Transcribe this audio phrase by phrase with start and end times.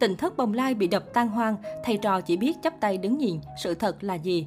[0.00, 3.18] Tỉnh thất bồng lai bị đập tan hoang, thầy trò chỉ biết chấp tay đứng
[3.18, 4.46] nhìn, sự thật là gì?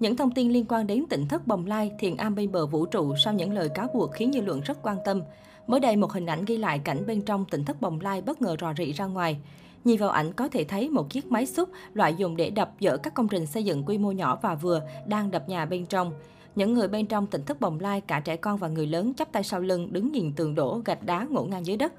[0.00, 2.86] Những thông tin liên quan đến tỉnh thất bồng lai, thiền am bên bờ vũ
[2.86, 5.22] trụ sau những lời cáo buộc khiến dư luận rất quan tâm.
[5.66, 8.42] Mới đây, một hình ảnh ghi lại cảnh bên trong tỉnh thất bồng lai bất
[8.42, 9.38] ngờ rò rỉ ra ngoài.
[9.84, 12.96] Nhìn vào ảnh có thể thấy một chiếc máy xúc, loại dùng để đập dỡ
[12.96, 16.12] các công trình xây dựng quy mô nhỏ và vừa, đang đập nhà bên trong.
[16.54, 19.32] Những người bên trong tỉnh thất bồng lai, cả trẻ con và người lớn chắp
[19.32, 21.92] tay sau lưng, đứng nhìn tường đổ, gạch đá ngổn ngang dưới đất.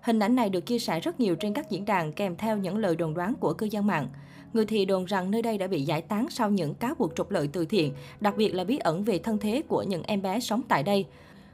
[0.00, 2.78] Hình ảnh này được chia sẻ rất nhiều trên các diễn đàn kèm theo những
[2.78, 4.08] lời đồn đoán của cư dân mạng.
[4.52, 7.30] Người thì đồn rằng nơi đây đã bị giải tán sau những cáo buộc trục
[7.30, 10.40] lợi từ thiện, đặc biệt là bí ẩn về thân thế của những em bé
[10.40, 11.06] sống tại đây.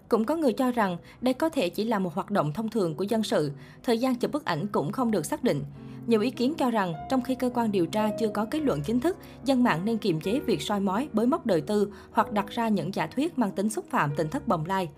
[0.09, 2.95] Cũng có người cho rằng đây có thể chỉ là một hoạt động thông thường
[2.95, 5.65] của dân sự, thời gian chụp bức ảnh cũng không được xác định.
[6.07, 8.83] Nhiều ý kiến cho rằng, trong khi cơ quan điều tra chưa có kết luận
[8.83, 12.33] chính thức, dân mạng nên kiềm chế việc soi mói, bới móc đời tư hoặc
[12.33, 14.89] đặt ra những giả thuyết mang tính xúc phạm tỉnh thất bồng lai.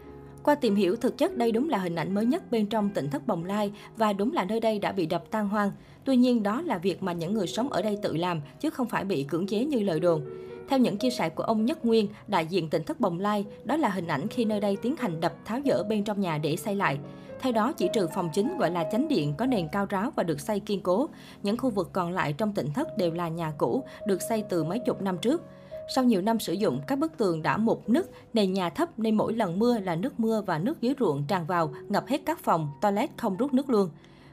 [0.43, 3.11] Qua tìm hiểu, thực chất đây đúng là hình ảnh mới nhất bên trong tỉnh
[3.11, 5.71] thất Bồng Lai và đúng là nơi đây đã bị đập tan hoang.
[6.05, 8.89] Tuy nhiên, đó là việc mà những người sống ở đây tự làm, chứ không
[8.89, 10.23] phải bị cưỡng chế như lời đồn.
[10.69, 13.77] Theo những chia sẻ của ông Nhất Nguyên, đại diện tỉnh thất Bồng Lai, đó
[13.77, 16.57] là hình ảnh khi nơi đây tiến hành đập tháo dỡ bên trong nhà để
[16.57, 16.99] xây lại.
[17.41, 20.23] Theo đó, chỉ trừ phòng chính gọi là chánh điện có nền cao ráo và
[20.23, 21.09] được xây kiên cố.
[21.43, 24.65] Những khu vực còn lại trong tỉnh thất đều là nhà cũ, được xây từ
[24.65, 25.43] mấy chục năm trước.
[25.89, 29.15] Sau nhiều năm sử dụng, các bức tường đã mục nứt, nền nhà thấp nên
[29.15, 32.39] mỗi lần mưa là nước mưa và nước dưới ruộng tràn vào, ngập hết các
[32.39, 33.91] phòng, toilet không rút nước luôn.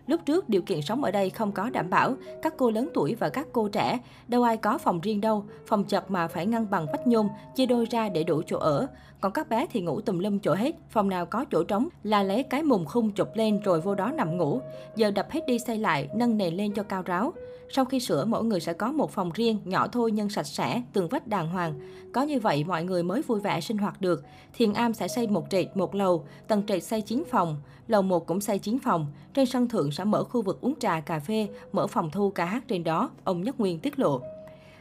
[0.08, 3.16] Lúc trước, điều kiện sống ở đây không có đảm bảo, các cô lớn tuổi
[3.16, 6.70] và các cô trẻ, đâu ai có phòng riêng đâu, phòng chật mà phải ngăn
[6.70, 8.88] bằng vách nhôm, chia đôi ra để đủ chỗ ở.
[9.22, 12.24] Còn các bé thì ngủ tùm lum chỗ hết, phòng nào có chỗ trống là
[12.24, 14.60] lấy cái mùng khung chụp lên rồi vô đó nằm ngủ.
[14.96, 17.34] Giờ đập hết đi xây lại, nâng nền lên cho cao ráo.
[17.70, 20.82] Sau khi sửa, mỗi người sẽ có một phòng riêng, nhỏ thôi nhưng sạch sẽ,
[20.94, 21.74] tường vách đàng hoàng.
[22.14, 24.24] Có như vậy mọi người mới vui vẻ sinh hoạt được.
[24.54, 28.26] Thiền am sẽ xây một trệt, một lầu, tầng trệt xây 9 phòng, lầu 1
[28.26, 29.08] cũng xây 9 phòng.
[29.34, 32.46] Trên sân thượng sẽ mở khu vực uống trà, cà phê, mở phòng thu ca
[32.46, 34.22] hát trên đó, ông Nhất Nguyên tiết lộ.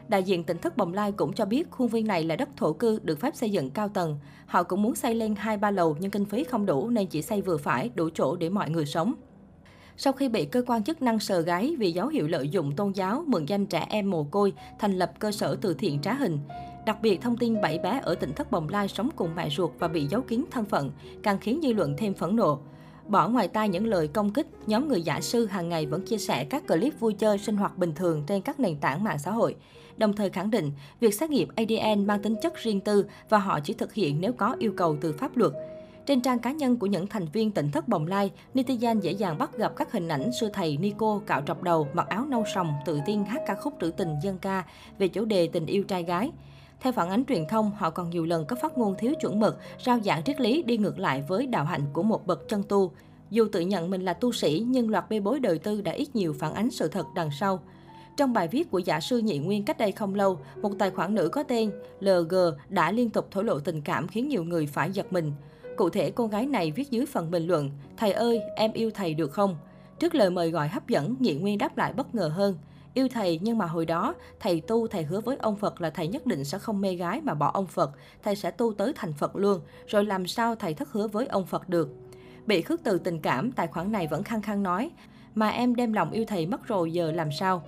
[0.09, 2.73] Đại diện tỉnh thất Bồng Lai cũng cho biết khuôn viên này là đất thổ
[2.73, 4.19] cư được phép xây dựng cao tầng.
[4.47, 7.43] Họ cũng muốn xây lên 2-3 lầu nhưng kinh phí không đủ nên chỉ xây
[7.43, 9.15] vừa phải, đủ chỗ để mọi người sống.
[9.97, 12.93] Sau khi bị cơ quan chức năng sờ gái vì dấu hiệu lợi dụng tôn
[12.93, 16.39] giáo, mượn danh trẻ em mồ côi, thành lập cơ sở từ thiện trá hình.
[16.87, 19.71] Đặc biệt, thông tin bảy bé ở tỉnh Thất Bồng Lai sống cùng mẹ ruột
[19.79, 20.91] và bị giấu kín thân phận,
[21.23, 22.61] càng khiến dư luận thêm phẫn nộ.
[23.09, 26.19] Bỏ ngoài tai những lời công kích, nhóm người giả sư hàng ngày vẫn chia
[26.19, 29.31] sẻ các clip vui chơi sinh hoạt bình thường trên các nền tảng mạng xã
[29.31, 29.57] hội.
[29.97, 33.61] Đồng thời khẳng định, việc xét nghiệm ADN mang tính chất riêng tư và họ
[33.61, 35.53] chỉ thực hiện nếu có yêu cầu từ pháp luật.
[36.07, 39.39] Trên trang cá nhân của những thành viên tỉnh thất Bồng Lai, netizen dễ dàng
[39.39, 42.73] bắt gặp các hình ảnh sư thầy Nico cạo trọc đầu, mặc áo nâu sòng,
[42.87, 44.65] tự tin hát ca khúc trữ tình dân ca
[44.99, 46.31] về chủ đề tình yêu trai gái.
[46.85, 49.59] Theo phản ánh truyền thông, họ còn nhiều lần có phát ngôn thiếu chuẩn mực,
[49.85, 52.93] rao giảng triết lý đi ngược lại với đạo hạnh của một bậc chân tu.
[53.31, 56.17] Dù tự nhận mình là tu sĩ, nhưng loạt bê bối đời tư đã ít
[56.17, 57.61] nhiều phản ánh sự thật đằng sau.
[58.17, 61.15] Trong bài viết của giả sư Nhị Nguyên cách đây không lâu, một tài khoản
[61.15, 62.35] nữ có tên LG
[62.69, 65.33] đã liên tục thổ lộ tình cảm khiến nhiều người phải giật mình.
[65.77, 69.15] Cụ thể, cô gái này viết dưới phần bình luận, Thầy ơi, em yêu thầy
[69.15, 69.57] được không?
[69.99, 72.57] Trước lời mời gọi hấp dẫn, Nhị Nguyên đáp lại bất ngờ hơn.
[72.95, 76.09] Yêu thầy nhưng mà hồi đó, thầy tu thầy hứa với ông Phật là thầy
[76.09, 77.91] nhất định sẽ không mê gái mà bỏ ông Phật,
[78.23, 81.47] thầy sẽ tu tới thành Phật luôn, rồi làm sao thầy thất hứa với ông
[81.47, 81.89] Phật được.
[82.47, 84.91] Bị khước từ tình cảm, tài khoản này vẫn khăng khăng nói,
[85.35, 87.63] mà em đem lòng yêu thầy mất rồi giờ làm sao?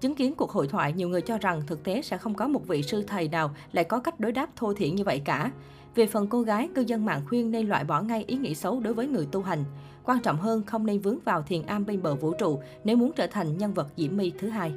[0.00, 2.68] Chứng kiến cuộc hội thoại, nhiều người cho rằng thực tế sẽ không có một
[2.68, 5.50] vị sư thầy nào lại có cách đối đáp thô thiển như vậy cả.
[5.94, 8.80] Về phần cô gái, cư dân mạng khuyên nên loại bỏ ngay ý nghĩ xấu
[8.80, 9.64] đối với người tu hành.
[10.04, 13.12] Quan trọng hơn, không nên vướng vào thiền am bên bờ vũ trụ nếu muốn
[13.16, 14.72] trở thành nhân vật diễm my thứ hai.